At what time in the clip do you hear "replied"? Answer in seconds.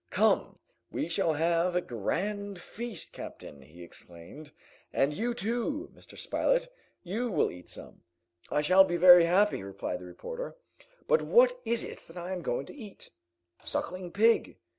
9.61-9.99